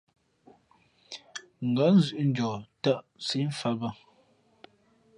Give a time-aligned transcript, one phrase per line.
[1.69, 3.89] Ngα̌ zʉ̄ʼ njαα tᾱʼ nsǐʼ mfāt bᾱ.